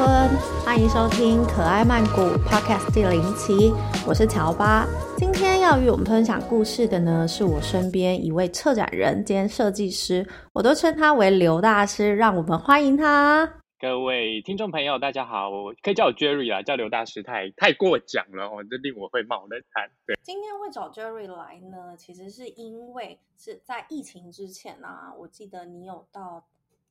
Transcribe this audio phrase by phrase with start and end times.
[0.00, 0.30] 春，
[0.64, 3.70] 欢迎收听《可爱曼谷 Podcast》第零期，
[4.08, 4.86] 我是乔巴。
[5.18, 13.46] 今天要与我们分享故事的呢，是我身边一位策展人兼设计师，我都称他为刘大师，让我们欢迎他。
[13.78, 19.86] 各位听众朋友，大家好，我可以叫我 Jerry 啊，叫刘大师太太过奖了哦，这令我会冒冷汗。
[20.06, 26.42] 对，今天会找 Jerry 来呢，其实是因为是在疫情之前啊，我记得你有到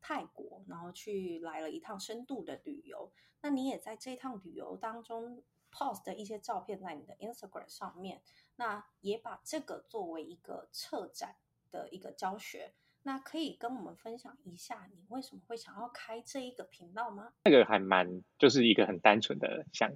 [0.02, 8.22] 泰国，然后去来了一趟深度的旅游，那你也在这趟旅游当中 post 的一些照片在你的 Instagram 上面，
[8.56, 11.36] 那也把这个作为一个策展
[11.72, 12.74] 的一个教学。
[13.04, 17.32] 那可以跟我们分享一下，你为什么会想要开这一个频道吗？
[17.46, 19.90] 那个还蛮就是一个很单纯的想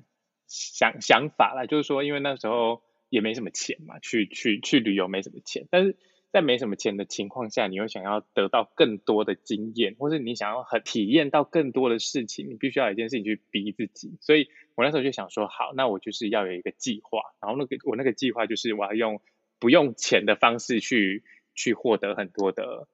[0.48, 5.98] 想想法啦，就是说，因为那时候也没什么钱嘛，去去去旅游没什么钱，但是
[6.34, 14.18] 在没什么钱的情况下，你又想要得到更多的经验，或是你想要很体验到更多的事情，你必须要有一件事情去逼自己。
[14.20, 19.22] 所以我那时候就想说，好，那我就是要有一个计划，然后那个我那个计划就是我要用
[19.60, 21.24] 不用钱的方式去
[21.56, 22.90] 去获得很多的。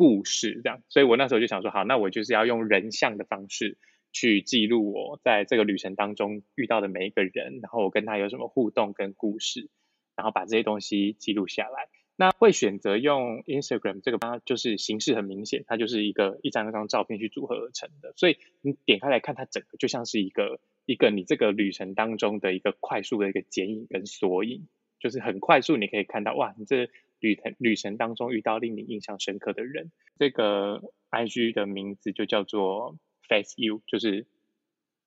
[0.00, 3.76] 故事这样，所以我那时候就想说，好，那我就是要用人像的方式
[4.12, 9.68] 去记录我在这个旅程当中遇到的每一个人，然后我跟他有什么互动跟故事，
[10.14, 11.88] 然后把这些东西记录下来。
[12.20, 24.66] 那会选择用 Instagram 这个，它就是形式很明显，它就是一个一张一张照片去组合而成的，所以你点开来看，它整个就像是一个一个你这个旅程当中的一个快速的一个剪影跟索引，
[24.98, 26.90] 就是很快速你可以看到，哇，你这。
[27.20, 32.96] 旅程旅程当中遇到令你印象深刻的人，这个 I G 的名字就叫做
[33.28, 34.24] Face You，就是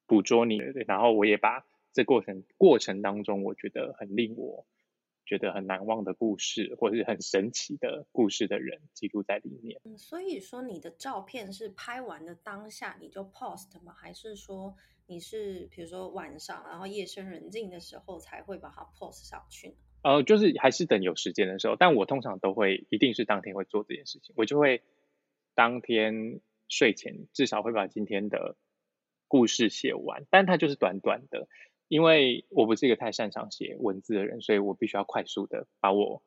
[0.08, 0.58] 捕捉你。
[0.88, 4.66] 然后我也把这过程过程当中我觉得很令我
[5.26, 9.80] 觉得很难忘的故事，或者是很神奇的故事的人记录在里面。
[9.86, 13.94] 嗯，所以说你的照片是拍完的当下你就 post 吗？
[13.94, 19.76] 还是说你是比如说晚上然后夜深人静的时候才会把它 post 上去呢？
[20.04, 24.82] 呃，就是还是等有时间的时候，但我通常都会一定是当天会做这件事情，我就会
[25.54, 28.56] 当天睡前至少会把今天的
[29.28, 31.48] 故事写完，但它就是短短的，
[31.92, 36.24] 因为我不是一个太擅长写文字的人，所以我必须要快速的把我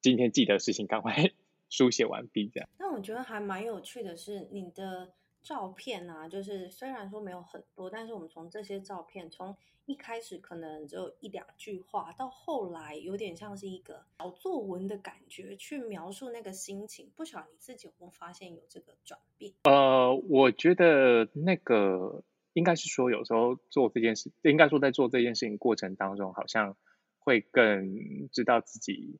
[0.00, 1.14] 今天记得的事情赶快
[1.68, 2.68] 书写完毕，这样。
[2.78, 5.12] 那我觉得还蛮有趣的是你的。
[5.42, 17.08] 照片啊，就是虽然说没有很多，但是我们从这些照片，从一开始可能只有一两句话，到后来有点像是一个小作文的感觉，去描述那个心情。
[17.14, 19.52] 不晓得你自己有没有发现有这个转变？
[19.62, 22.24] 呃，我觉得那个
[22.56, 26.76] 应该是说，有时候做这件事，应该说在做这件事情过程当中，好像
[27.18, 29.18] 会更知道自己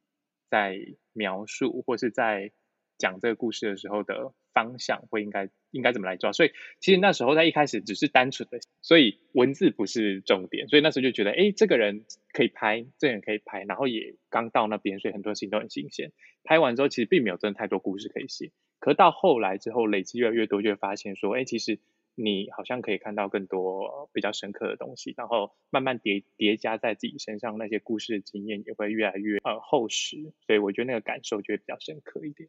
[0.48, 0.78] 在
[1.12, 2.52] 描述或是在
[2.98, 4.32] 讲这个故事的时候的。
[4.56, 6.32] 方向会应该应该怎么来抓？
[6.32, 10.66] 所以其实那时候在一开始只是单纯的，所以文字不是重点。
[10.69, 16.10] 所以那时候就觉得，哎，这个人可以拍，这个人可以拍，然后也刚到那边，所以很多事情都很新鲜。
[16.42, 18.50] 拍完之后，其实并没有真的太多故事可以写。
[18.78, 21.78] 可到后来之后，累积越来越多，就会发现说，哎，其实
[22.16, 30.32] 你好像可以看到更多比较深刻的东西，然后慢慢叠叠加在自己身上，那些故事的经验也会越来越呃厚实。
[30.47, 32.49] 所以我觉得那个感受就会比较深刻一点。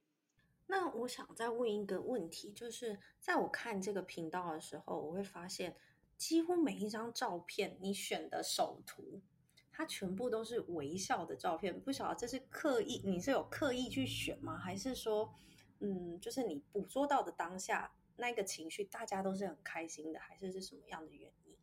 [0.67, 5.75] 那我想再问一个问题，就是在我看这个频道的时候，我会发现
[6.17, 9.22] 几乎每一张照片你选的首图，
[9.72, 11.79] 它全部都是微笑的照片。
[11.79, 14.57] 不晓得这是刻意，你是有刻意去选吗？
[14.57, 15.33] 还是说，
[15.79, 21.55] 嗯，就是你捕捉到的当下那个情绪，大家都是很开心的，还是是什么样的原因？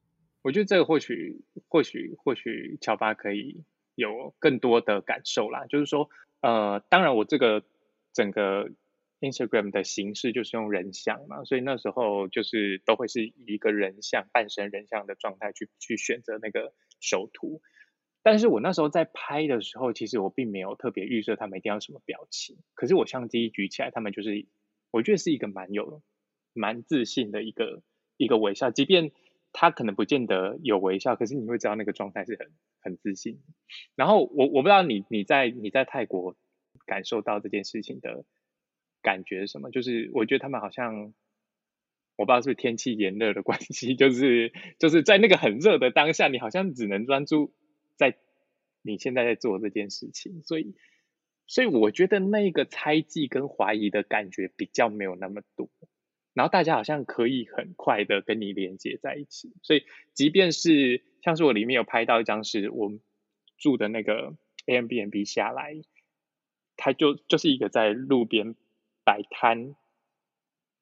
[0.43, 5.67] 我觉得这个或许，或许，或许乔巴可以有更多的感受啦。
[5.67, 6.09] 就是说，
[6.41, 7.65] 呃，当然我这个
[8.13, 8.71] 整个。
[9.21, 17.63] Instagram 的形式就是用人像嘛，所以那时候就是都会是以一个人像、半身人像的状态去去选择那个首图。
[18.23, 22.59] 但是我那时候在拍的时候，其实我并没有特别预设他们一定要什么表情。
[22.75, 24.47] 可是我相机一举起来，他们就是
[24.91, 26.03] 我觉得是一个蛮有、
[26.55, 27.83] 蛮自信的一个
[28.17, 29.13] 一个微笑，即便
[29.53, 33.41] 他可能不见得有微笑，可是你会知道那个状态是很很自信。
[33.95, 36.35] 然后我我不知道你你在你在泰国
[36.87, 38.25] 感受到这件事情的。
[39.05, 39.71] 感觉是什么？
[39.71, 41.13] 就是我觉得他们好像，
[42.17, 47.53] 我不知道是不是天气炎热的关系，就是就是在那个很热的当下，你好像只能专注
[47.97, 48.17] 在
[48.81, 50.75] 你现在在做这件事情，所以
[51.47, 55.69] 所以我觉得那个猜忌跟怀疑的感觉比较没有那么多，
[56.35, 62.93] 然后大家好像可以很快的跟你连接在一起，所以即便是像是我里面有拍到一张是我
[63.57, 64.37] 住的那个
[64.67, 65.77] A M B N B 下来，
[66.77, 68.55] 他就就是一个在路边。
[69.07, 69.75] 摆摊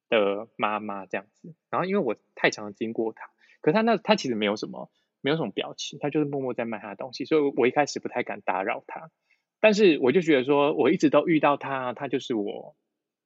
[0.08, 1.56] 的妈妈这样子。
[1.70, 3.28] 然后因为我太常经过他，
[3.60, 9.10] 可他那他其实没有什么没有什么表情，他就是默默在卖他的东西，所以我一开始不太敢打扰他。
[9.58, 12.76] 但是我就觉得说，我一直都遇到他，他就是我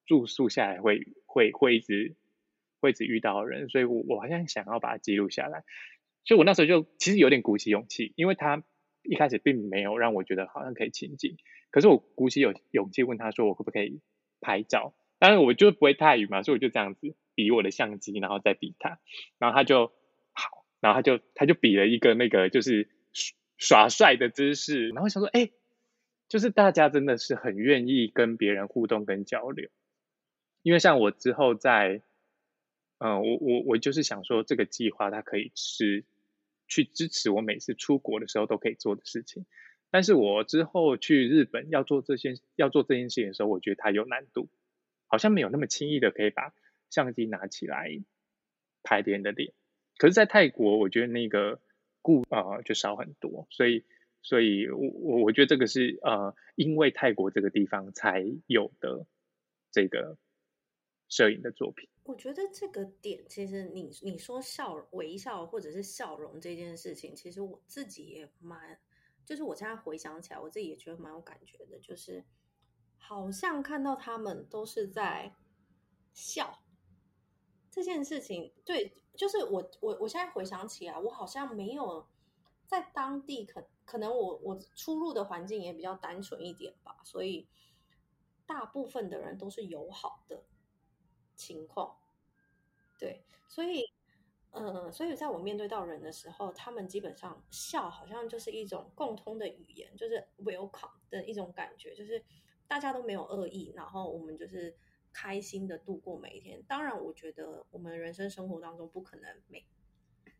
[0.06, 2.14] 住宿下来会会会一直
[2.80, 5.64] 会一直遇到人，所以我我好像想要把它记录下来。
[6.24, 8.64] 所以我那时候就其实有点鼓起勇气，因为他
[9.04, 11.36] 一开始并没有让我觉得好像可以亲近，
[11.70, 14.00] 可是我鼓起有勇气问他说我可不可以
[14.40, 18.98] 拍照，当然我就不会泰语嘛，所以我就这样子比我的相机，然后再比他，
[19.38, 19.92] 然后他就
[20.32, 22.88] 好，然后他就他就比了一个那个就是
[23.56, 25.50] 耍帅的姿势，然后想说哎，
[26.28, 29.70] 就是大家真的是很愿意跟别人互动跟交流，
[30.66, 32.02] 因为像我之后在，
[32.98, 36.04] 嗯，我我我就是想说这个计划它可以是。
[36.68, 39.46] 去支持我每次出国的时候都可以做的事情，
[39.92, 44.48] 但是我之后去日本要做这些要做这件事情的时候，我觉得它有难度，
[45.06, 46.52] 好像没有那么轻易的可以把
[46.90, 48.02] 相机拿起来
[48.82, 49.52] 拍别人的脸。
[49.96, 51.60] 可是，在泰国，我觉得那个
[52.02, 53.84] 顾啊就少很多，所以，
[54.22, 59.06] 所以我我我觉得这个是呃，因为泰国这个地方才有的
[59.70, 60.18] 这个
[61.08, 61.88] 摄影的作品。
[62.04, 68.78] 我觉得这个点，其实你你说笑微笑或者是笑容这件事情，其实我自己也蛮，
[69.24, 72.24] 就是我现在回想起来，我自己也觉得蛮有感觉的，就是
[72.96, 75.34] 好像看到他们都是在
[76.12, 76.62] 笑
[77.70, 78.52] 这件事情。
[78.64, 82.06] 对，就是我我我现在回想起来，我好像没有
[82.66, 87.48] 在当地，可可能我我出入的环境也比较单纯一点吧，所以
[88.46, 90.44] 大部分的人都是友好的。
[91.36, 91.96] 情况，
[92.98, 93.84] 对，所以，
[94.50, 102.24] 呃，所以在我面对到人的时候，他们基本上笑，好像就是一种共通的语言，就是 welcome 的一种感觉，就是
[102.66, 104.74] 大家都没有恶意，然后我们就是
[105.12, 106.62] 开心的度过每一天。
[106.62, 109.66] 当然，我觉得我们人生生活当中不可能每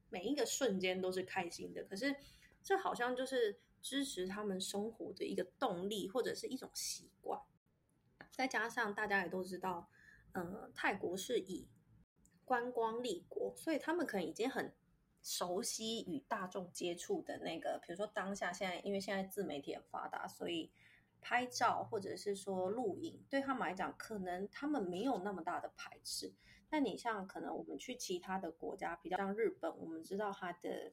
[0.09, 2.17] 每一个瞬间都是开心的，可是
[2.63, 7.39] 这好像就是支持他们生活的一个动力，或者是一种习惯。
[8.31, 9.91] 再加上大家也都知道。
[10.37, 11.67] 嗯，泰国是以
[12.45, 14.73] 观光立国，所以他们可能已经很
[15.23, 20.71] 熟悉与大众接触的那个，比如说当下现在，因为现在自媒体很发达，所以
[21.21, 26.35] 拍照或者是说录影，对他们来讲，可能他们没有那么大的排斥。
[26.69, 30.93] 但你像可能我们去其他的国家，比较像日本，我们知道它的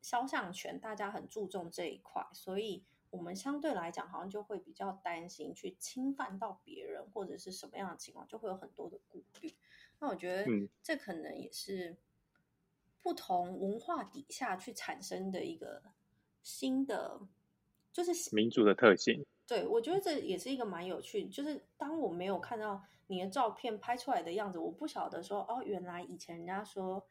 [0.00, 2.84] 肖像权，大家很注重这一块，所以。
[3.14, 9.54] 我们相对来讲，好像就会比较担心去侵犯到别人，或者是什么样的情况，就会有很多的顾虑。
[10.00, 10.44] 那我觉得，
[10.82, 11.96] 这可能也是
[13.00, 15.80] 不同文化底下去产生的一个
[16.42, 17.20] 新的，
[17.92, 19.24] 就是民族的特性。
[19.46, 21.26] 对，我觉得这也是一个蛮有趣。
[21.26, 27.06] 就是当我没有看到你的照片拍出来的样子，我不晓得说，哦，原来以前人家说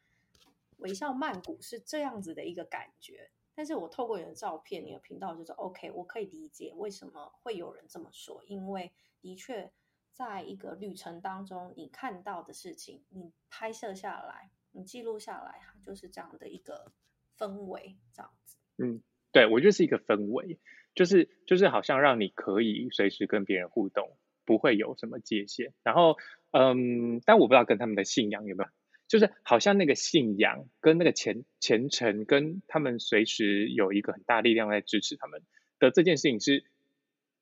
[0.80, 3.32] 微笑曼谷是这样子的一个感觉。
[3.56, 8.92] 但是我透过你的照片，你的频道就是 OK，我可以理解为什么会有人这么说，因为
[9.22, 9.72] 的确
[10.12, 16.92] 在一个旅程当中，你看到的事情，你拍摄下来，你记录下来，它就是这样的一个
[17.38, 18.58] 氛围，这样子。
[18.78, 19.02] 嗯，
[19.32, 20.60] 对，我觉得是一个氛围，
[20.96, 25.74] 就是就是好像让你可以随时跟别人互动，不会有什么界限。
[25.84, 26.18] 然后，
[26.52, 28.70] 嗯，但我不知道跟他们的信仰有没有。
[29.14, 35.44] 就是好像那个信仰跟那个虔虔诚，跟他们随时有一个很大力量在支持他们
[35.78, 36.64] 的这件事情是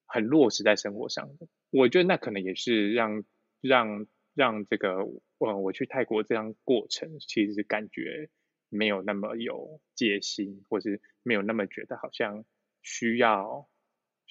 [0.06, 1.48] 很落实在生活上的。
[1.70, 3.24] 我觉得那可能也是让
[3.62, 4.98] 让让这个
[5.38, 8.30] 呃我去泰国这样过程，其实感觉
[8.68, 12.44] 没有那么有戒心，或是没有那么觉得好像
[12.82, 13.71] 需要。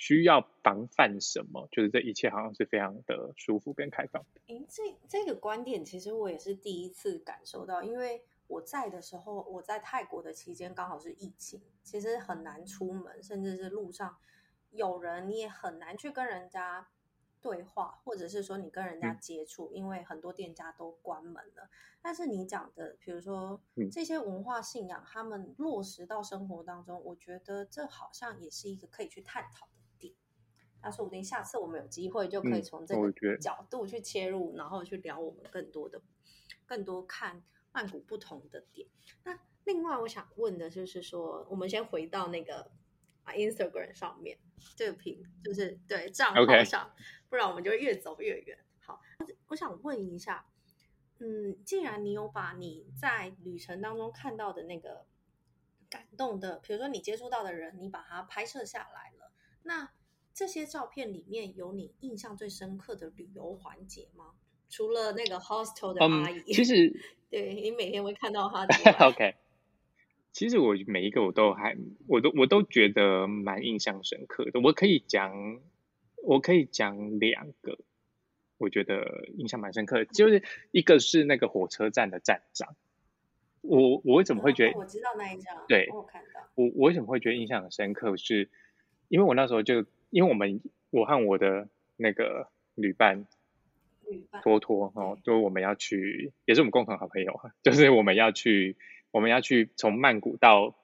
[0.00, 1.68] 需要防范什么？
[1.70, 4.24] 就是这一切好像是非常的舒服跟开放。
[4.46, 14.16] 诶，这这个观点其实我也是第一次感受到，因为我在的时候，我在泰国的期间刚好是疫情，其实很难出门，甚至是路上
[14.70, 16.88] 有人你也很难去跟人家
[17.42, 21.68] 对话，或者是说你跟人家接触，因为很多店家都关门了。
[22.00, 23.60] 但是你讲的，比如说
[23.92, 29.68] 这些文化信仰，他们落实到生活当中，我觉得这好像也是一个可以去探讨。
[30.82, 36.00] 那说不定下次我们有机会就可以从这个角度去切入，然后去聊我们更多的、
[36.66, 38.88] 更多看曼谷不同的点。
[39.24, 42.70] 那另外我想问的就是说，我们先回到那个
[43.24, 44.38] 啊 Instagram 上面
[44.74, 46.92] 这个屏，就是对账号上，
[47.28, 48.58] 不然我们就越走越远。
[48.80, 49.00] 好，
[49.48, 50.46] 我想问一下，
[51.18, 55.06] 嗯，既然你有把你在旅程当中看到的那个
[55.88, 59.30] 感动的，比如说你接触到的人，你把它拍摄下来了，
[59.62, 59.92] 那
[60.32, 64.32] 这些照片里面有你印象最深刻的旅游环节吗？
[64.68, 66.94] 除了那个 hostel 的阿姨，其实
[67.28, 68.64] 对你每天会看到她。
[69.04, 69.34] OK，
[70.30, 74.60] 其实我每一个我都还，我都我都觉得蛮印象深刻的。
[74.60, 75.60] 我可以讲，
[76.22, 77.78] 我可以讲两个，
[78.58, 82.76] 我觉得印象蛮深刻的，就是一个是那个火车站的站长。
[83.62, 84.78] 我我为什么会觉得？
[84.78, 86.48] 我知道那一张，对，我看到。
[86.54, 88.16] 我我为什么会觉得印象很深刻？
[88.16, 88.48] 是
[89.08, 93.26] 因为我那时候就因为我们我和我的那个旅伴。
[94.42, 98.76] 托托哦，就我们要去，也是我们共同好朋友哈，就是我们要去，
[99.12, 100.74] 我们要去从曼谷到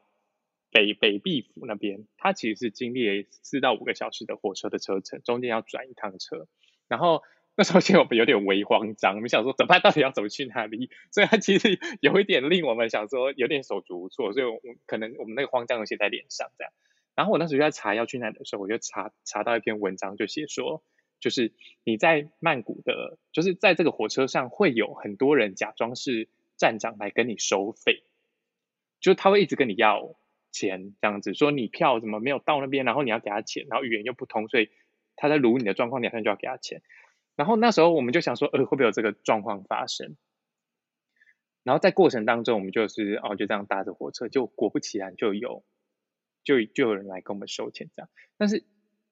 [0.71, 6.47] 北北壁府那边，它其实是经历四到五个小时的火车的车程，中间要转一趟车。
[6.87, 7.25] 然后
[7.57, 9.81] 那时候其实我们有点微慌张，我们想说怎么办？
[9.81, 10.89] 到底要怎么去哪里？
[11.11, 16.73] 所以它其实有一点令我们想说有点手足无措，所以我可能我们那个慌张有写在脸上这样。
[17.17, 20.85] 然后我那时候在查要去哪的时候，我就查查到一篇文章，就写说。
[21.19, 28.05] 就是你在曼谷的，就是在这个火车上会有很多人假装是站长来跟你收费，
[29.01, 30.15] 就他会一直跟你要
[30.53, 34.69] 钱，这样子说你票怎么没有到那边，然后你要给他钱，然后语言又不通，所以
[35.17, 36.83] 他在撸你的状况，你好像就要给他钱。
[37.35, 40.19] 然后那时候我们就想说，呃，会不会有这个状况发生？
[41.63, 45.65] 然后在过程当中，我们就是哦，就这样搭着火车，就果不其然就有，
[46.47, 48.09] 就就有人来跟我们收钱这样。
[48.39, 48.65] 但是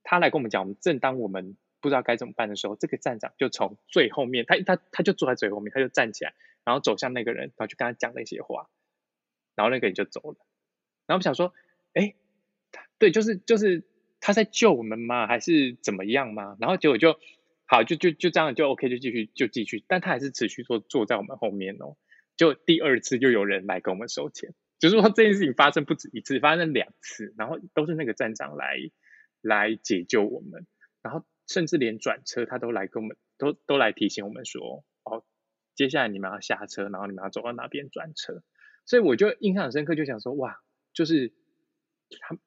[0.03, 1.59] 他来跟我们讲，我们正当我们。
[1.81, 6.33] 不知道该怎么办的时候，这个站长就从最后面，他他他就坐在最后面，他就站起来，
[6.65, 8.71] 然后走向那个人，然后就跟他讲那些话，
[9.55, 10.39] 然后那个人就走了。
[11.07, 11.53] 然后我们想说，
[11.93, 12.15] 哎，
[12.97, 13.85] 对，就是就是
[14.19, 15.27] 他在救我们吗？
[15.27, 16.57] 还是怎么样吗？
[16.59, 17.21] 然后结果就
[17.67, 21.99] 好，就就就这样，就 OK，就继续就继续，但他还是持续坐坐在我们后面哦。
[22.39, 28.77] 就第二次又有人来跟我们收钱，就是说这件事情发生不止一次，发生两次，然后都是那个站长来
[29.41, 30.67] 来解救我们，
[31.03, 31.25] 然后。
[31.47, 35.23] 甚至连转车他都来跟我们，都都来提醒我们说，哦，
[35.75, 38.43] 接下来你们要下车，然后你们要走到哪边转车。
[38.87, 40.63] 所以我就印象深刻，就想说，哇，
[40.95, 41.35] 就是
[42.19, 42.39] 他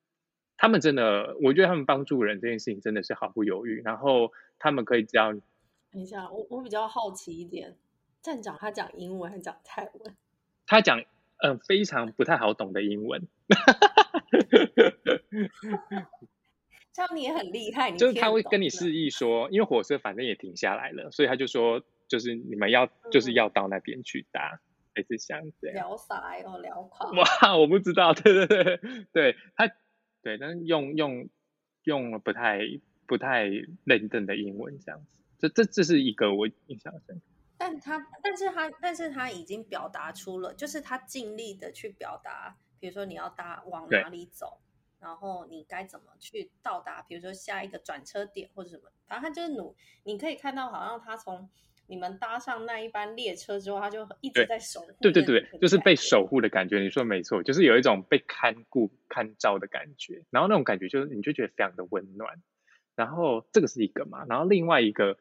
[0.57, 3.83] 他们真的，我觉得他们帮助人这件事情真的是毫不犹豫。
[3.83, 5.43] 然后他们可以这样。
[5.91, 7.77] 等一下，我我比较好奇一点，
[8.23, 10.17] 站长他讲英文还是讲泰文？
[10.65, 11.03] 他讲
[11.43, 13.27] 嗯非常不太好懂的英文。
[16.93, 24.59] 像你也很厉害，就是他会跟你示意说，因为火车反正也停下来了，所以他就说，就是你们要就是要到那边去搭，
[24.95, 25.75] 还是像这样。
[25.75, 26.57] 聊啥哟？
[26.57, 27.11] 聊垮。
[27.11, 28.79] 哇，我不知道，对对对
[29.13, 29.67] 对，他
[30.23, 31.29] 对，但是用用
[31.83, 32.61] 用不太
[33.05, 33.43] 不太
[33.83, 37.21] 认真的英文这样子，这这这是一个我印象深。
[37.67, 44.59] 但他但是他但是他已经表达出了，就是他尽力的去表达，比如说你要搭往哪里走。
[44.99, 47.03] 然后你该怎么去到达？
[47.03, 49.75] 比如说下一个转车点或者什么，反正他就是努。
[50.03, 51.47] 你可以看到，好像他从
[51.85, 54.87] 你们搭上那一班列车之后，他就一直在守护。
[54.99, 56.79] 对对对，就是被守护的感觉。
[56.79, 60.23] 你说没错，就是有一种被看顾、看照的感觉。
[60.31, 62.41] 然后那种感觉就是，你就觉得非常的温暖。
[62.95, 65.15] 然后这个是一个嘛，然后另外一个，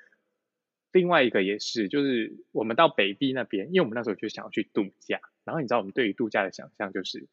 [0.92, 5.20] 另外一个也是，就是我们到北壁那边，因为我们那时候就想要去度假。
[5.44, 7.28] 然后你知道，我们对于度假的想象就是。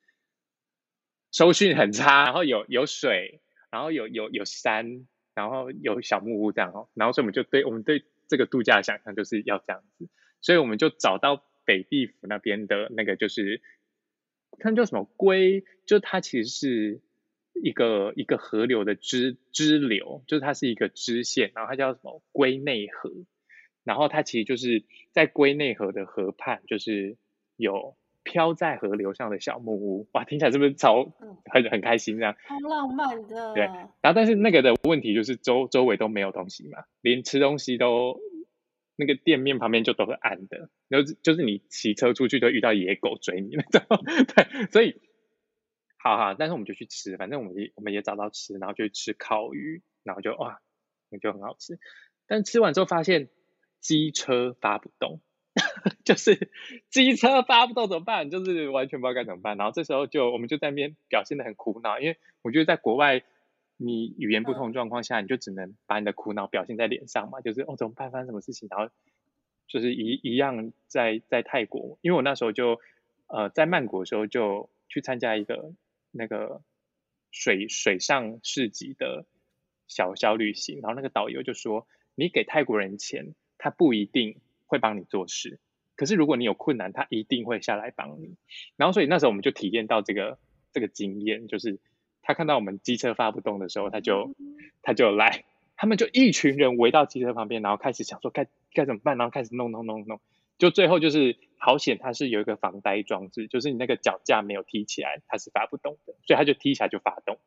[1.36, 3.42] 收讯很差，然后有有水，
[3.72, 10.08] 然后有有有山，然后有小木屋这样哦，然后所以我们就对我们对这个度假的想象就是要这样子，
[10.42, 13.64] 所以我们就找到北地府那边的那个就是
[14.60, 17.02] 看叫什么龟，就它其实是
[17.64, 23.10] 一个一个河流的支支流，就是它是一个支线，然后它叫什么龟内河，
[23.84, 27.18] 然后它其实就是在龟内河的河畔，就是
[27.58, 27.96] 有。
[28.26, 31.12] 飘在河流上的小木屋，哇，听起来是不是超
[31.52, 32.34] 很很开心这样？
[32.48, 33.54] 超浪漫的。
[33.54, 38.22] 对，然后但是那个的问题就是周周围都没有东西嘛，连吃东西都
[38.96, 43.82] 那个店面旁边就都是暗的，然后就是你骑车出去就遇到野狗追你那种。
[44.34, 45.02] 对，所以
[45.98, 50.62] 好好，但是我们就去吃，反正我们也我们也找到吃，然后就吃烤鱼，然后就哇，
[51.10, 51.78] 那就很好吃。
[52.26, 53.28] 但吃完之后发现
[53.84, 55.22] 机车发不动。
[56.04, 56.50] 就是
[56.90, 58.32] 机车发不动怎么办？
[58.32, 59.56] 就是完全不知道该怎么办。
[59.56, 63.22] 然后这时候就我们就在那边表现的很苦恼，因为我觉得在国外
[63.78, 67.40] 你语言不通状况下，你就只能把你的苦恼表现在脸上嘛。
[67.42, 68.10] 就是哦怎么办？
[68.10, 68.68] 发生什么事情？
[68.72, 68.92] 然后
[69.68, 72.80] 就是一一样在在泰国，因为我那时候就
[73.28, 75.74] 呃在曼谷的时候就去参加一个
[76.10, 76.64] 那个
[77.30, 79.28] 水水上市集的
[79.88, 84.36] 小小旅行，然后那个导游就说，你给泰国人钱，他不一定。
[84.66, 85.60] 会帮你做事，
[85.96, 88.38] 可是如果你有困难，他一定会下来帮你。
[88.76, 90.40] 然后，所以那时候我们就体验到这个
[90.72, 91.80] 这个经验，就是
[92.24, 94.34] 他看到我们机车发不动的时候，他就
[94.82, 100.20] 他就来，他们就一群人围到机车旁边，然后开始想说该该怎么办，然后开始弄弄弄弄，
[100.58, 107.38] 就最后就是好险，它是有一个防呆装置，就是你那个脚架没有踢起来，它是发不动的，所以它就踢起来就发动。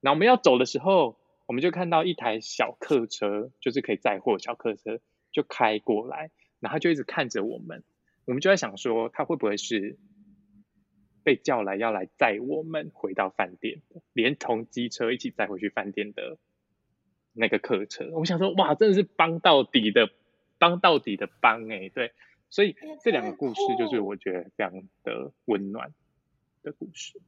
[0.00, 4.98] 然后我们要走的时候，我们就看到一台小客车，就是可以载货小客车，
[5.32, 7.82] 就开过来，然后就一直看着我们，
[8.24, 9.98] 我们就在想说，他会不会是
[11.22, 13.82] 被叫来要来载我们回到饭店，
[14.12, 16.38] 连同机车一起载回去饭店的
[17.32, 18.10] 那个客车？
[18.12, 20.10] 我想说，哇，真的是帮到底的，
[20.58, 22.12] 帮到底的帮哎，对，
[22.48, 24.72] 所以这两个故事就是我觉得非常
[25.04, 25.92] 的温暖
[26.62, 27.20] 的故事。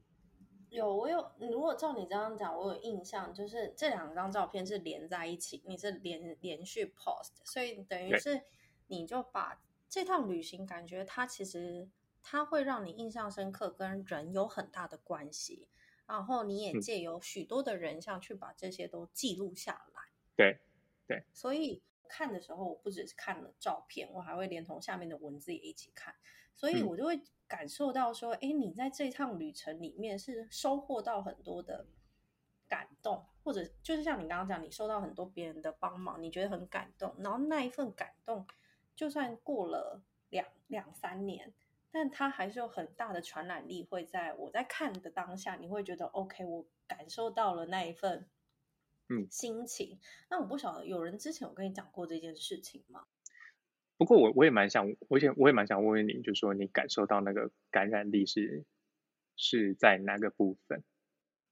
[0.73, 1.33] 有，我有。
[1.39, 8.43] 如果照你这样讲，我有印象，就是这两张照片是连在一起，你是连连续 post，所以等于是
[8.87, 11.91] 你就把这趟旅行感觉它其实
[12.23, 15.69] 它会让你印象深刻，跟人有很大的关系。
[16.07, 20.03] 然后你也借由许多的人像去把这些都记录下来。
[20.35, 20.59] 对
[21.07, 21.23] 对。
[21.35, 26.15] 所以看的时候，我不只是看了照片，我还会连同下面的文字也一起看，
[26.55, 27.21] 所以我就会。
[27.53, 31.87] 感受到说，哎，你在这趟旅程里面是收获到很多的
[32.67, 37.15] 感动，或者就是像你刚刚讲，你受到很多别人的帮忙，你觉得很感动。
[37.19, 38.47] 然后那一份感动，
[38.97, 41.53] 就算过了两两三年，
[41.91, 48.27] 但它还是有很大的传染力，会在我在看的当下，你会觉得 OK，我感受到了那一份
[49.11, 50.01] 嗯心情。
[50.31, 53.07] 那我不晓得有人之前有跟你讲过这件事情吗？
[54.03, 58.65] 不过我我也蛮想，我也我也蛮想问问你，就是说你感受到那个感染力是
[59.37, 60.83] 是在哪个部分？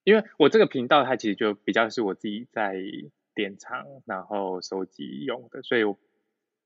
[0.03, 2.75] 因为我这个频道它其实就比较是我自己在
[3.37, 5.97] 典藏然后收集用的，所以我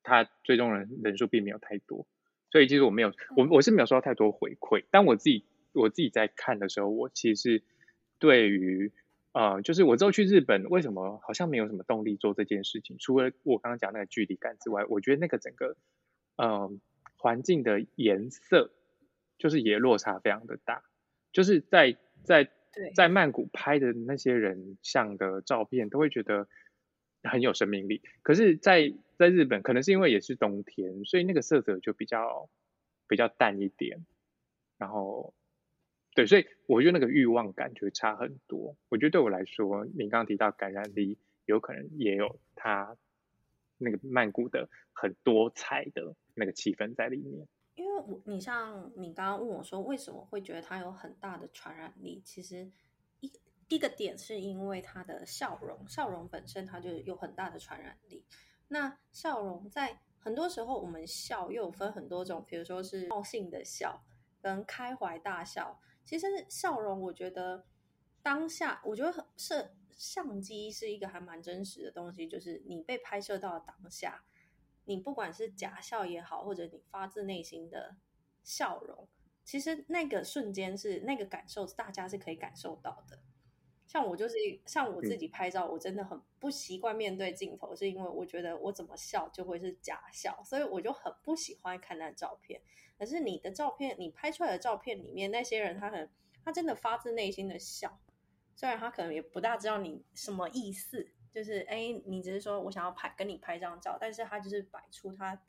[0.03, 2.07] 它最终人人数并没有太多，
[2.51, 4.85] 所以其实我没有我我是没有收到太多回馈。
[4.91, 7.63] 但我自己我自己在看的时候，我其实
[8.19, 8.91] 对于。
[9.35, 12.97] 呃，就是我之后去日本，为什么好像没有什么动力做这件事情？
[13.01, 15.77] 除了我刚刚讲那个距离感之外，我觉得那个整个，
[16.37, 16.81] 嗯，
[17.19, 18.71] 环境的颜色，
[19.37, 20.85] 就是也落差非常的大。
[21.33, 22.49] 就是在在
[22.95, 26.47] 在曼谷拍的那些人像的照片，都会觉得
[27.25, 28.03] 很有生命力。
[28.23, 32.49] 可是，在在日本，可能是因为也是冬天，所以那个色泽就比较
[33.09, 34.07] 比较淡一点，
[34.79, 35.35] 然后。
[36.15, 38.77] 对，所以我觉得那个欲望感觉差很多。
[38.89, 42.97] 我觉得对我来说，你刚刚提到感染力，有可能也有它
[43.79, 47.49] 那个曼谷的很多彩的那个气氛在里面。
[47.75, 52.23] 因为我，你像你刚刚问我说，为什么会觉得它有很大的传染力？
[52.25, 52.71] 其实
[53.19, 53.33] 一
[53.67, 58.25] 一个点是因为它的笑容，笑容本身它就有很大的传染力。
[58.69, 64.05] 那笑容在很多时候，我们笑又分很多种，比如说是高兴的笑，
[64.41, 65.81] 跟开怀大笑。
[66.05, 67.67] 其实笑容，我觉得
[68.23, 72.29] 当下，我觉得摄相机是一个还蛮真实的东西。
[72.29, 74.25] 就是你被拍摄到当下，
[74.85, 77.97] 你不管是假笑也好，或者你发自内心的
[78.43, 79.09] 笑容，
[79.45, 83.19] 其实那个瞬间是那个感受，大家是可以感受到的。
[83.95, 84.35] 像我就是
[84.67, 92.61] 像我自己拍照，我真的很不习惯面对镜头，是因为我觉得我怎么笑就会是假笑，所以我就很不喜欢看那照片。
[92.99, 96.11] 可是你的照片，你拍出来的照片里面那些人，他很
[96.45, 98.01] 他真的发自内心的笑，
[98.57, 105.41] 虽然他可能也不大知道你什么意思，就是哎，你只是说我想要拍跟你拍张照，但是他就是摆出他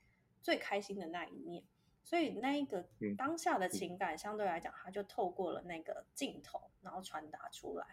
[0.43, 1.63] 最开心的那一面，
[2.03, 7.87] 所以那一个当下的情感相对来讲，他就透过了那个镜头，然后传达出来。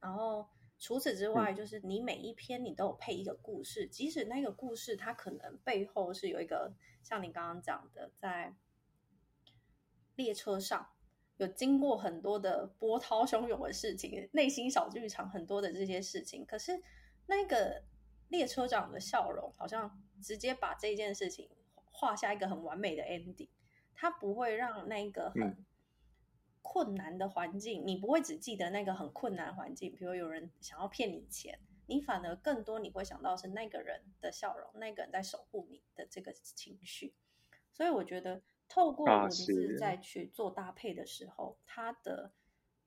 [0.00, 8.56] 然后除此之外，就是你每一篇你都有配一个故事，即使那个故事它可能背后是有一个像你刚刚讲的在。
[10.16, 10.86] 列车上
[11.38, 16.44] 有经过很多的波涛汹涌的事情，内心小剧场很多的这些事情。
[16.44, 16.78] 可是
[17.24, 17.82] 那个
[18.28, 23.48] 列车长的笑容，好像直接把这件事情画下一个很完美的 ending。
[23.94, 25.64] 他不会让那个很
[26.62, 37.14] 困难的环境，你不会只记得那个很困难环境，比如有人想要骗你钱，你反而更多你会想到是那个人的笑容，那个人在守护你的这个情绪。
[37.72, 38.42] 所以我觉得。
[38.72, 42.30] 透过文字再去做搭配的时候，他的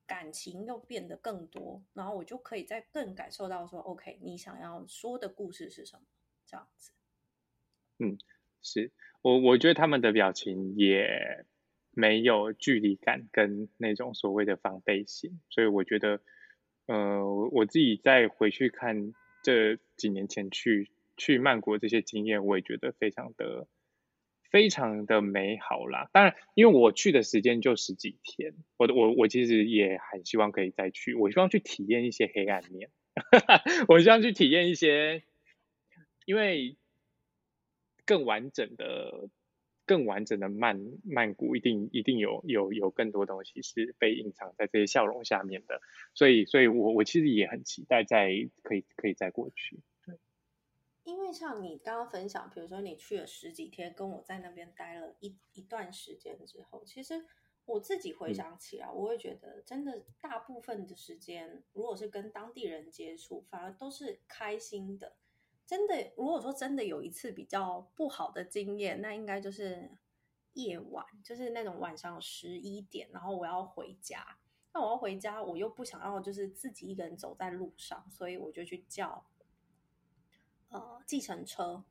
[0.07, 6.03] 感情又变得更多，然后我就可以再更感受到说，OK，你想要说的故事是什么？
[6.45, 6.93] 这样子。
[7.97, 8.17] 嗯，
[8.61, 11.45] 是我我觉得他们的表情也
[11.93, 16.21] 没有距离感跟那种所谓的防备心，所以我觉得，
[16.87, 23.67] 呃，我自己再回去看这几年前去去曼谷这些经验，我也觉得非常的。
[24.51, 32.91] 非常的美好啦，当然，因为我去的时间就十几天，我我我其实也很希望可以再去，我希望去体验一些黑暗面，
[33.89, 35.23] 我希望去体验一些
[36.27, 36.77] 因为
[38.05, 39.27] 更完整的、
[39.85, 45.81] 更完整的曼曼谷，一定一定有有有更多东西是被隐藏在这些笑容下面的，
[46.13, 48.29] 所以，所以我我其实也很期待再
[48.63, 49.79] 可以可以再过去。
[50.05, 50.17] 对，
[51.03, 57.25] 因为像你刚刚分享，比如说你去了十几天，跟我在那边待了一一段时间之后，其实。
[57.65, 65.15] 我自己回想起来，我会觉得真的大部分的时间，如果是跟当地人接触，反而都是开心的。
[65.65, 69.91] 真的，如果说真的有一次比较不好的经验，那应该就是
[70.53, 74.37] 夜晚，就是那种晚上十一点，然后我要回家。
[74.73, 79.25] 那我要回家，我又不想要就是自己一个人走在路上，所以我就去叫
[80.69, 81.83] 呃计程车。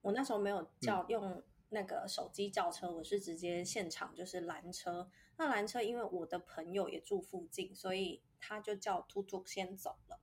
[0.00, 1.42] 我那时候没有叫用。
[1.72, 5.08] 那个手机叫车，我是直接现场就是拦车。
[5.36, 10.18] 那拦车，因为我的朋友也住附近，所以他就叫突突先走了。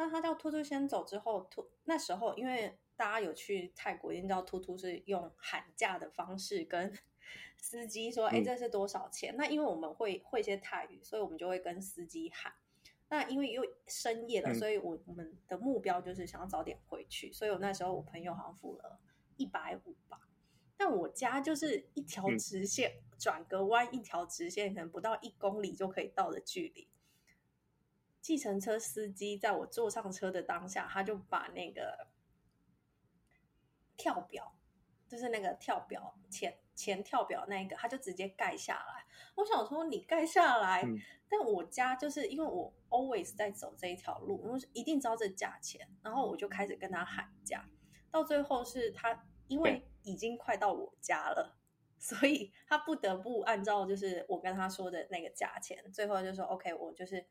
[0.00, 6.90] 那他叫突突先走之后，突那时候因为大家有去泰国，一定知道突突是用喊价的方式跟
[7.60, 12.50] 司机说：“哎，这是多少钱？”那因为我们会会一些泰语，所以我们就会跟司机喊。
[13.10, 18.98] 那因为又深夜了，所以我我们的目标就是想要早点回去，所以我那时候我朋友好像付了
[19.36, 20.26] 一百五吧。
[20.78, 26.88] 但我家就是一条直线，转个弯一条直线，可能不到一公里就可以到的距离。
[28.20, 32.08] 计程车司机在我坐上车的当下，他就把那个
[33.96, 34.56] 跳表，
[35.08, 39.06] 就是那个跳表前前跳表那个，他就直接盖下来。
[39.36, 40.84] 我想说，你盖下来，
[41.28, 47.68] 但我家就是因为我 always 在走这一条路，我一定知道这价钱，然后我就开始跟他喊价，
[48.10, 49.86] 到最后是他因为。
[50.02, 51.58] 已经快到我家了，
[51.98, 57.26] 所以他不得不按照就是我跟他说的那个价钱，最后就说 OK，我就是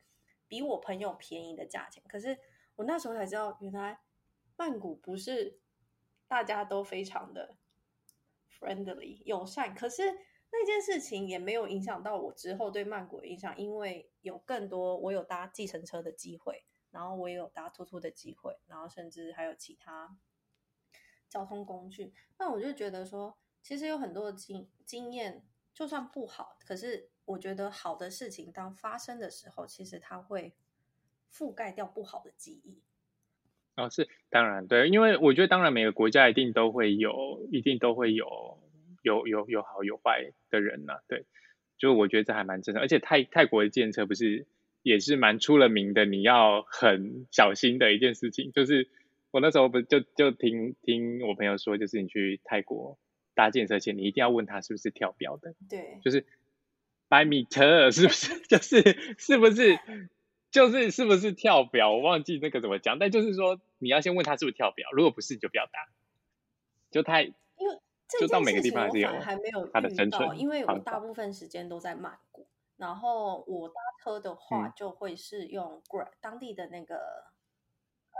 [0.50, 2.04] 比我朋友便宜的价钱。
[2.10, 2.38] 可是
[2.76, 4.02] 我那时候才知道，原来
[4.58, 5.62] 曼谷不是
[6.28, 7.56] 大家都非常的
[8.60, 9.74] friendly 友善。
[9.74, 10.04] 可是
[10.52, 20.18] 那件事情也没有影响到我之后对曼谷的印象，因为有更多我有搭计程车的机会，然后我也有搭突突的机会，然后甚至还有其他。
[21.30, 30.54] 交通工具，那我就觉得说，其实有很多经经验，就算不好，可是我觉得好的事情当发生的时候，其实它会
[31.32, 32.82] 覆盖掉不好的记忆。
[33.76, 38.60] 哦，是当然对，因为我觉得当然每个国家一定都会有，一定都会有
[39.04, 41.00] 有有有好有坏的人呐。
[41.08, 41.26] 对，
[41.78, 44.48] 就我觉得这还蛮正常，而且泰泰国的建设不是
[44.82, 48.90] 也是蛮出了名的，你要很小心的一件事情，就是。
[49.32, 52.98] 我那时候不就就听听我朋友说，就是你去泰国
[53.40, 55.56] 搭建设前，你一定要问他是不是跳标的。
[55.70, 56.26] 对，就是
[57.08, 58.38] by meter 是不是？
[58.52, 59.80] 就是是不是？
[60.52, 61.94] 就是是不是跳表？
[61.94, 65.88] 我忘记那个怎么讲，但就是说你要先问他是不是跳表，如果不是你就不要搭。
[66.92, 67.80] 就太因为
[68.20, 77.30] 就到每个地方还是有还没有他的生存，因为我大部分时间都在曼谷，然后我搭车的话就会是用 Grab 当地的那个。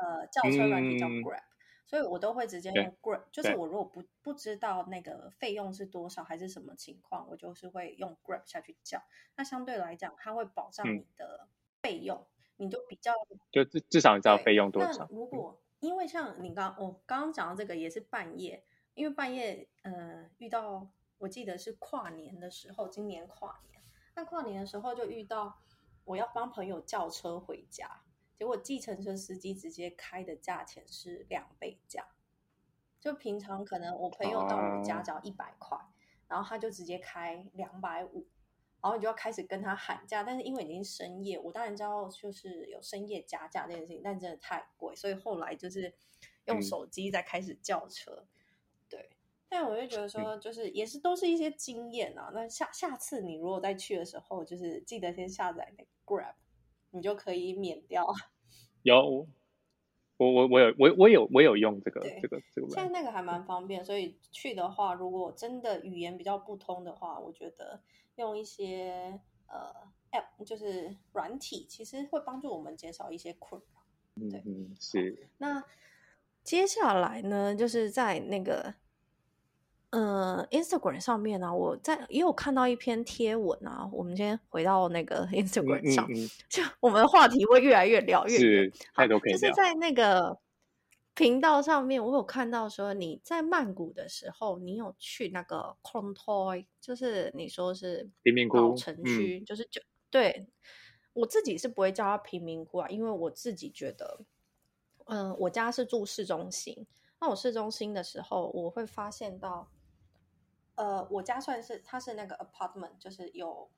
[0.02, 1.42] 呃，轿车软体叫 Grab，
[1.90, 3.24] 所以我都会直接用 Grab。
[3.32, 9.02] 就是我如果不不知道那个费用是多少还是什么情况，我就是会用 Grab 下去叫。
[9.36, 11.48] 那相对来讲，它会保障你的
[11.82, 13.12] 费用，你就比较
[13.52, 15.08] 就至至少你知道费用多少。
[15.10, 23.82] 如果因为像你刚我刚刚讲到这个也是半夜，因为半夜呃遇到我记得是跨年的时候，今年跨年，
[24.14, 25.58] 那跨年的时候就遇到
[26.06, 28.04] 我要帮朋友叫车回家。
[28.40, 32.08] 结果计程车司机直接开的价钱是两倍价，
[32.98, 35.78] 就平常可能我朋友到我家只要一百块，
[36.30, 38.26] 然后他就直接开两百五，
[38.82, 40.24] 然后你就要开始跟他喊价。
[40.24, 45.94] 但是因为已经深夜，我当然知道就是有深夜加价这件事情，但真的太贵，所以后来就是
[46.46, 48.26] 用手机再开始叫车。
[48.88, 49.10] 对，
[49.50, 52.32] 但我就觉得说，就是也是都是一些经验啊。
[52.34, 56.36] 那下下次你如果再去的时候，就是记得先下载那个 Grab。
[56.92, 58.06] 你就可以免掉。
[58.84, 59.28] 有，
[60.18, 62.70] 我我我有我我有我有用这个这个这个。
[62.70, 67.82] 现在那个还蛮方便，所以去的话，如果真的语言比较不通的话，我觉得
[68.16, 69.74] 用一些呃
[70.12, 74.30] App 就是软体，其实会帮助我们减少一些困扰。
[74.30, 75.30] 对，嗯，是。
[75.38, 75.64] 那
[76.44, 78.76] 接下来呢，就是在那个。
[79.92, 83.90] 呃，Instagram 上面呢，我在也有看到一篇贴文啊。
[83.92, 86.08] 我们先回到那个 Instagram 上，
[86.48, 88.72] 就我们的话题会越来越聊越远。
[88.94, 90.38] 太多可以就是在那个
[91.16, 100.48] 频道上面，我有看到说你在曼谷的时候，你有去那个 k o n t o y 就是你说是贫民窟城区，就是就对
[101.14, 104.22] 我自己是不会叫它贫民窟啊，因为我自己觉得，
[105.08, 106.86] 嗯，我家是住市中心。
[107.20, 109.70] 那我市中心的时候，我会发现到，
[110.80, 113.70] 呃，我家算是它是那个 apartment，就是有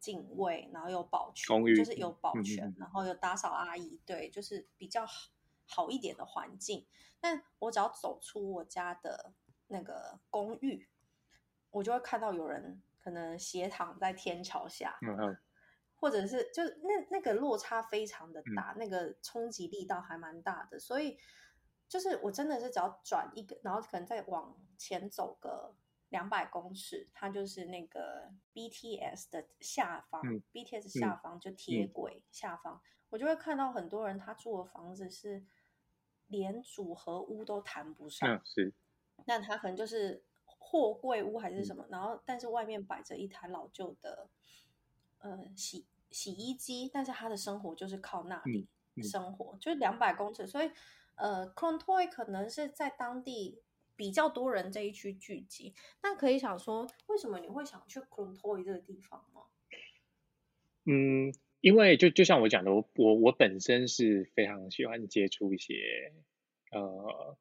[0.00, 5.30] 警卫，然后有保全，就是有保全，然后有打扫阿姨，对，就是比较好
[5.68, 6.86] 好一点的环境。
[7.20, 9.34] 但我只要走出我家的
[9.66, 10.88] 那个公寓，
[11.70, 14.98] 我就会看到有人可能斜躺在天桥下。
[15.02, 15.36] 嗯
[15.98, 21.18] 或者是就那那个落差非常的大，那个冲击力道还蛮大的，所以
[21.88, 25.74] 就是我真的是只要转一个，然后可能再往前走个
[26.16, 35.44] 两百公尺，它就是那个 BTS 的下方，BTS 下方就铁轨下方，我就会看到很多人他住的房子是
[36.28, 38.72] 连组合屋都谈不上，是，
[39.26, 44.28] 那他可能就是货柜屋还是什么，然后但是外面摆着一台老旧的。
[45.18, 48.68] 呃，洗洗衣机，但是他的生活就是靠那里
[49.02, 50.70] 生活，就是两百公尺，所以
[51.16, 53.60] 呃 c r o n t o y 可能是在当地
[53.96, 55.74] 比较多人这一区聚集。
[56.02, 59.42] 那可以想说，为什么你会想去 c r o n t o y 这个地方吗？
[60.84, 66.12] 嗯，因为就就像我讲的，我我我本身是非常喜欢接触一些
[66.70, 67.36] 呃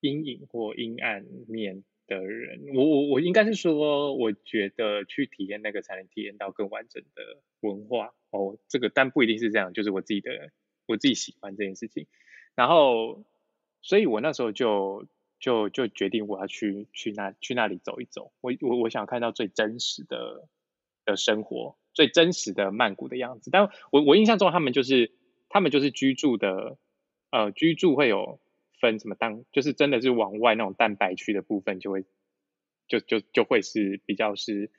[0.00, 1.84] 阴影或阴暗面。
[2.08, 8.58] 的人，我我我应该是说，我觉得去体验那个才能体验到更完整的文化哦。
[8.68, 10.50] 这个但不一定是这样，就是我自己的
[10.86, 12.08] 我自己喜欢这件事情。
[12.56, 13.24] 然后，
[13.82, 15.06] 所以我那时候就
[15.42, 18.32] 就就决定我要去去那去那里走一走。
[18.40, 20.48] 我我我想看到最真实的
[21.04, 23.50] 的生活，最真实的曼谷的样子。
[23.50, 25.12] 但我我印象中他们就是
[25.50, 26.78] 他们就是居住的
[27.30, 28.40] 呃居住会有。
[28.80, 32.04] 分什么当就是真的是往外那种蛋白区的部分就会
[32.88, 34.72] 就就就会是比较是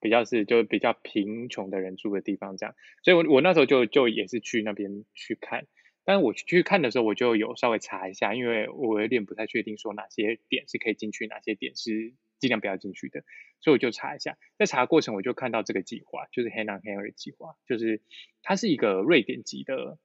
[0.00, 2.74] 比较是就比较贫穷的人住的地方这样，
[3.04, 5.68] 所以我我那时候就就也是去那边去看，
[6.04, 13.24] 但是我去看的时候我就有稍微查一下，因为我有点不太确定说哪些点是可以进去，哪些点是尽量不要进去的，
[13.60, 18.02] 所以我就查一下，在查的过程我就看到这个计划就是 h a n a Henry 计划，就是
[18.42, 19.98] 它是一个瑞典籍的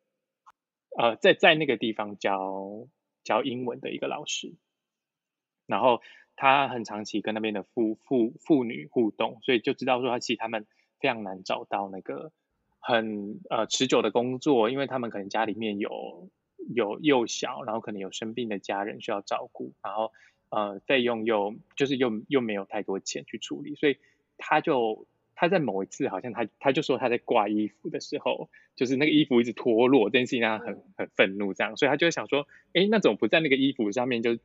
[0.97, 2.87] 呃在在那个地方教。
[3.25, 4.53] 教英文的一个老师，
[5.65, 6.03] 然后
[6.35, 10.67] 他很长期跟那边的妇妇妇女互动，所以就知道说他其实他们
[10.99, 12.31] 非常难找到那个
[12.87, 16.29] 很呃持久的工作，因为他们可能家里面有
[16.73, 20.11] 有幼小，然后可能有生病的家人需要照顾，然后
[20.49, 23.97] 呃费用又就是又又没有太多钱去处理，所以
[24.37, 25.05] 他就。
[25.37, 34.37] 他在某一次好像他他就说他在挂衣服的时候，就是那个衣服一直脱落，这件事情让他很很愤怒，这样，所以他就想说，哎，那怎么不在那个衣服上面就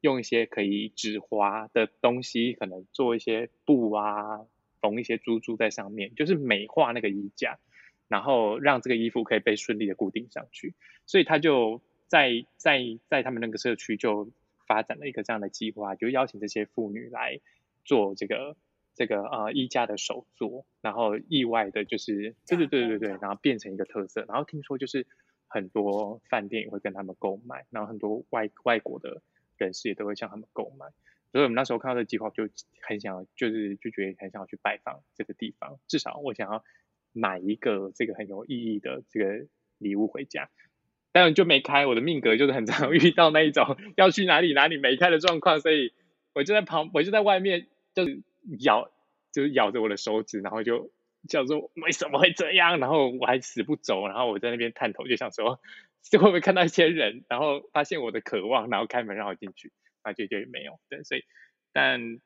[0.00, 4.40] 用一些可以止滑的东西，可能做一些布啊，
[4.80, 7.58] 缝一些珠珠在上面，就是美化那个衣架，
[8.08, 10.74] 然后让这个衣服可以被顺利的固定上去。
[11.06, 14.30] 所以他就在在在他们那个社区就
[14.66, 17.40] 发展了一个这样的计划，就邀请这些妇女来
[17.84, 18.56] 做这个。
[18.94, 25.06] 这个呃衣架的手作，然后意外的就是，对对对对对，然后变成一个特色，然后听说就是
[25.46, 29.22] 很多饭店也会跟他们购买，然后很多外外国的
[29.56, 30.86] 人士也都会向他们购买，
[31.30, 32.48] 所以我们那时候看到这个计划就
[32.80, 36.64] 很想，就是就觉得很想要去拜访这个地方，至少我想要
[37.18, 39.46] 买一个这个很有意义的这个
[39.78, 40.48] 礼物回家，
[41.12, 45.92] 当然就没开，我的命格就是很常 遇到那一种要去哪里哪里没开的状况，所以
[46.34, 48.22] 我就在旁，我就在外面就是。
[48.60, 48.90] 咬
[49.30, 50.90] 就是咬着我的手指，然后就
[51.28, 52.78] 叫做为什么会这样？
[52.78, 55.60] 然后我还死不走，然后我在那边探头，就想说
[56.12, 59.70] 会不会看到一些人，然后发现我的渴望，然后开门让我进去，
[60.02, 60.80] 发觉就没有。
[60.88, 61.24] 对，所以
[61.74, 62.20] 但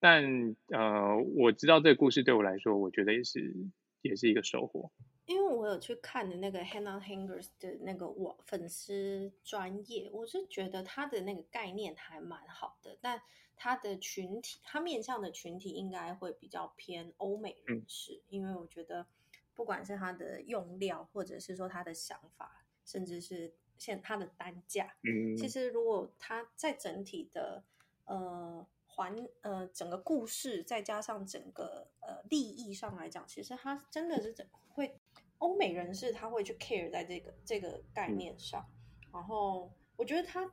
[0.00, 3.54] 但呃，我知道这个故事对我来说，我觉得也是
[4.02, 4.90] 也是一个收获。
[5.26, 13.20] 因为我有去看的那个 Hannah Hangers 的那个我粉丝专业，我是觉得他的那个概念还蛮好的，但
[13.54, 19.06] 他的群体，他面向的群体应该会比较偏欧美人士，因为我觉得
[19.54, 27.62] 不管是他的用料，或者是说他的想法，甚至是现他的单价，嗯，其实如果他在整体的
[28.06, 28.66] 呃
[28.98, 34.34] 环呃整个故事，再加上整个呃利益上来讲，其实他真的是
[34.68, 35.00] 会。
[35.38, 38.68] 欧美人士他会去 care 在这个这个概念上，
[39.12, 40.50] 然后我觉得他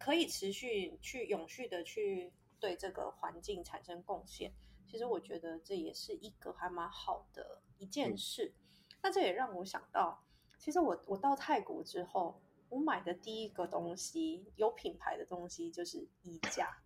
[0.00, 4.52] 可以持续去永续的去对这个环境产生贡献。
[4.88, 8.52] 其实我觉得这也是一个还蛮好的一件事。
[9.00, 10.24] 那这也让我想到，
[10.58, 16.82] 其实我我到泰国之后，我买的第一个东西有品牌的东西就是衣架。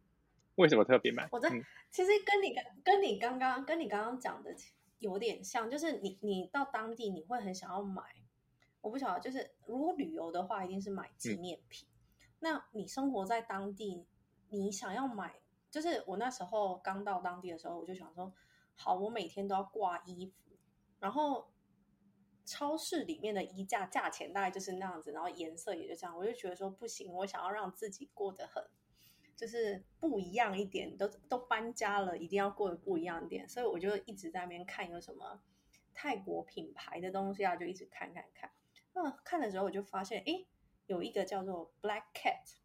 [0.56, 1.28] 为什么特别买？
[1.32, 1.48] 我在
[1.90, 4.54] 其实跟你跟你刚刚跟你刚刚讲的。
[5.00, 8.02] 有点像，就是你你到当地你会很想要买，
[8.80, 11.86] 我不晓得，就是如果旅游的话，一定是买纪念品。
[12.38, 14.06] 那你生活在当地，
[14.48, 18.32] 你想要买，就是我那时候刚到当地的时候，我就想说，
[18.76, 20.56] 好，我每天都要挂衣服，
[21.00, 21.52] 然后
[22.46, 28.64] 超市里面的衣架价钱大概就是那样子，然后颜色也就这样，我就觉得说不行，我想要让自己过得很。
[29.36, 35.40] 就是不一样一点，都都搬家了，一定要过得不一样一点，所以我就一直在那边看有什么
[35.92, 38.50] 泰国品牌的东西啊，就一直看看看。
[38.92, 40.46] 那看的时候我就发现，诶，
[40.86, 42.58] 有一个叫做 Black Cat，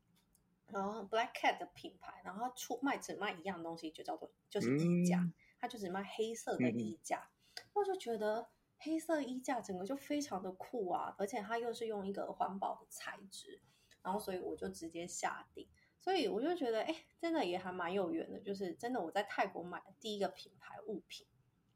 [0.67, 5.27] 然后 Black Cat 的品牌，然后出卖只卖一样东西，就叫做就是衣架，
[5.59, 7.29] 它就只卖黑色的衣架。
[7.73, 13.59] 我就觉得黑色衣架整个就非常的酷啊，而且它又是用一个环保的材质，
[14.03, 15.67] 然后所以我就直接下定。
[15.99, 18.39] 所以我就觉得，哎，真的也还蛮有缘的。
[18.39, 21.27] 就是真的，我在泰国买的第一个品牌物品，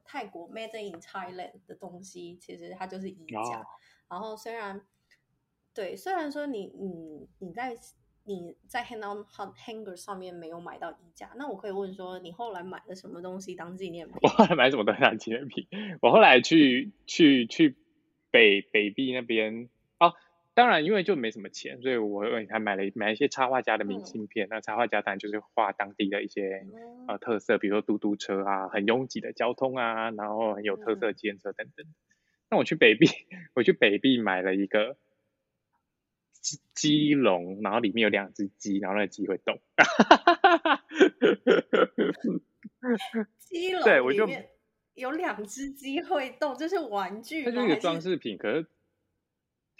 [0.05, 3.65] 泰国 Made in Thailand 的东西，其实它就是衣架。
[4.09, 4.85] 然后虽然，
[5.73, 7.75] 对，虽然说你你你在
[8.23, 14.15] 你在 Hang On Hanger 上面没有买到衣架，那我可以问说，你后来买了什么东西当纪念品？
[14.23, 15.67] 我后来买什么东西当纪念品？
[16.01, 17.75] 我后来去去去
[18.31, 19.69] 北北壁那边哦。
[20.55, 24.47] 当然，因为就没什么钱，所以我还买了买一些插画家的明信片。
[24.51, 26.63] 那插画家当然就是画当地的一些
[27.07, 31.87] 呃特色，比如说嘟嘟车啊，很拥挤的交通啊，然后很有特色的机车等等。
[32.51, 33.07] 那我去北壁，
[33.55, 34.95] 我去北壁买了一个
[36.33, 39.59] 鸡鸡笼，然后里面有两只鸡，然后那鸡会动。
[43.39, 44.29] 鸡笼对，我就
[44.93, 48.67] 有两只鸡会动，这是玩具，它是一个装饰品，可是。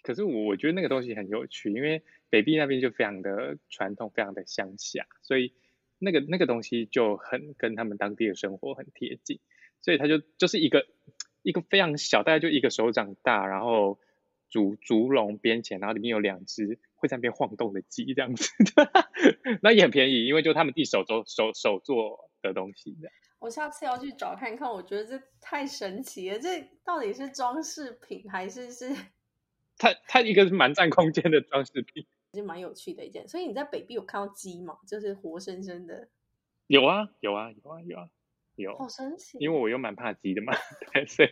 [0.04, 5.54] 可是我我觉得那个东西很有趣，因为北壁那边就非常的传统，非常的乡下，所以
[5.98, 9.39] 那个那个东西就很跟他们当地的生活很贴近，
[9.82, 10.86] 所以它就就是一个
[11.42, 13.98] 一个非常小，大概就一个手掌大，然后
[14.50, 18.52] 竹竹笼边前，然后里面有两只会在那边晃动的鸡这样子，
[19.63, 23.13] 那也很便宜，因为就他们地手做手手做的东西这样。
[23.39, 28.94] 我下次要去找看看，我觉得这太神奇了，这到底是装饰品还是是？
[29.84, 33.28] 它它一个是蛮占空间的装饰品，其实蛮有趣的一件。
[33.28, 34.78] 所以你在北壁有看到鸡吗？
[34.88, 36.08] 就是活生生的。
[36.67, 38.10] 有啊有啊有啊有啊
[38.56, 38.78] 有。
[38.78, 39.38] 好神奇！
[39.41, 40.54] 因为我又蛮怕鸡的嘛，
[41.06, 41.30] 所以，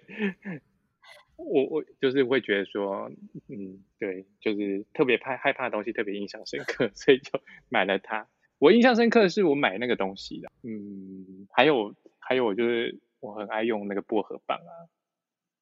[1.38, 3.10] 我我就是会觉得说，
[3.48, 8.28] 嗯，对，就是特别怕害怕的东西，特别印象深刻，所以就买了它。
[8.60, 14.92] 我印象深刻的是我买那个东西的，嗯，还有还有，我就是我很爱用那个薄荷棒啊，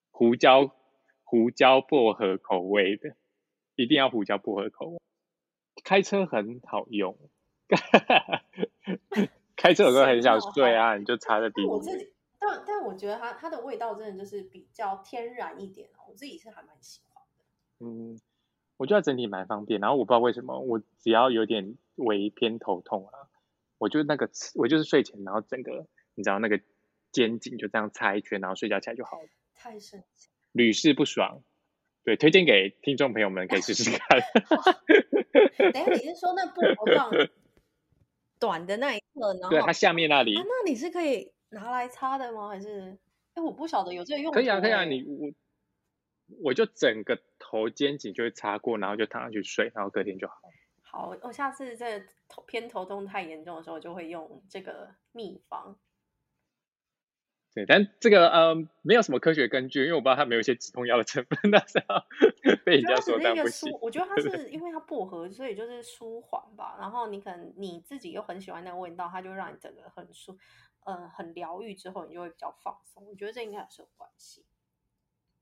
[0.09, 0.75] 胡椒。
[1.29, 3.15] 胡椒薄荷口味的，
[3.75, 4.99] 一定要胡椒薄荷口味。
[5.83, 7.15] 开车很好用，
[9.55, 17.85] 开车有时候很想睡啊，你就插在鼻自己，但但我觉得它它的味道真的就是比较天然一点我自己是还蛮喜欢的。
[17.85, 18.19] 嗯，
[18.77, 19.79] 我觉得整体蛮方便。
[19.79, 23.29] 然后我不知道为什么，我只要有点微偏头痛啊，
[23.77, 26.59] 我就那个我就是睡前，然后整个你知道那个
[27.11, 29.27] 肩颈就这样擦一圈，然后睡觉起来就好了。
[29.53, 30.29] 太神奇。
[30.51, 31.43] 屡试不爽，
[32.03, 34.19] 对，推荐给听众朋友们可以试试看。
[35.71, 37.11] 等下你是说那薄荷棒
[38.39, 42.47] 短的那一侧，然后对它下面那里，那你是可以拿来擦的吗？
[42.49, 42.97] 还是
[43.33, 44.31] 哎，我不晓得有这个用。
[44.33, 45.29] 可以啊，可以啊，你我
[46.43, 50.35] 我就整个头肩颈就会擦过，然后就躺上去睡，然后隔天就好。
[50.81, 55.77] 好，我下次这头偏头痛太严重的时候，就会用这个秘方。
[57.59, 61.95] 对，但这个呃没有什么科学根据，因为我不知道它没有一些止痛药的成分，那时候
[62.63, 63.77] 被人家说但不行。
[63.81, 66.77] 我觉得它是因为它薄荷，所以就是舒缓吧。
[66.79, 70.37] 然后你可能你自己又很喜欢那个味道，它就让你整个很舒，
[70.85, 71.75] 呃，很疗愈。
[71.75, 73.05] 之后你就会比较放松。
[73.05, 74.45] 我觉得这应该也是有关系。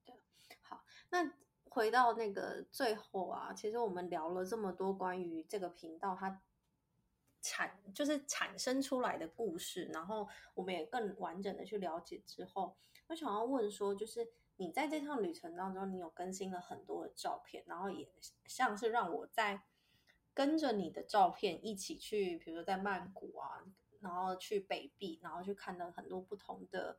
[0.05, 0.15] 对，
[0.61, 1.31] 好，那
[1.69, 6.41] 回到那个最后啊，其实我们聊了这么多关于这个频道，它。
[7.41, 12.75] 产就是产生出来的故事，然后我们也更完整的去了解之后，
[13.07, 18.09] 我想要问说，就是你在这趟旅程当中，你有更新了很多的照片，然后也
[18.45, 19.61] 像是让我在
[20.33, 23.63] 跟着你的照片一起去，比如说在曼谷啊，
[24.01, 26.97] 然后去北壁，然后去看到很多不同的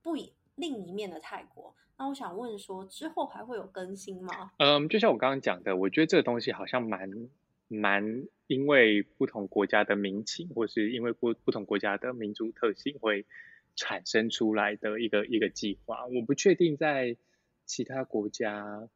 [0.00, 0.14] 不
[0.54, 1.74] 另一面的泰国。
[1.98, 4.52] 那我想问说，之后还会有更新吗？
[4.58, 7.28] 嗯，就像我刚刚讲的，我觉得这个东西好像蛮。
[7.72, 13.24] 蛮因为不同国家的民情，或是因为不不同国家的民族特性，会
[13.76, 16.06] 产生出来的一个一个计划。
[16.06, 17.16] 我不确定在
[17.64, 18.88] 其他国家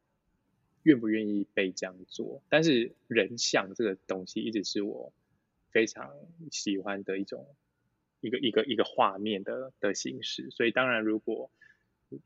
[0.83, 5.13] 愿不愿意被这样做，但是人像这个东西一直是我
[5.71, 6.13] 非常
[6.51, 7.57] 喜欢的一种
[8.21, 10.51] 一个一个一个画面的的形式。
[10.51, 11.51] 所以当然，如果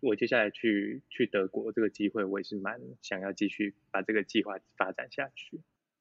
[0.00, 5.60] 我接下来去去德国这个机会，我也是蛮想要继续把这个计划发展下去。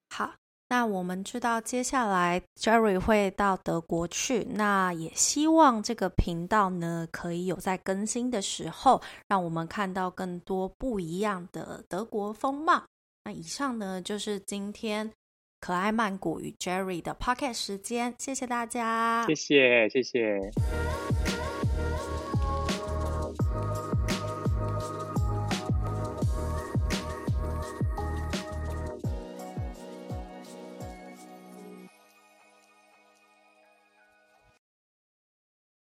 [0.09, 0.33] 好。
[0.71, 12.83] 那我们知道接下来 Jerry 会到德国去，那也希望这个频道呢可以有在更新的时候，让我们看到更多不一样的德国风貌。
[13.23, 15.11] 那以上呢就是今天
[15.59, 21.18] 可爱曼谷与 Jerry 的 Pocket 时间，谢谢大家，谢谢谢谢。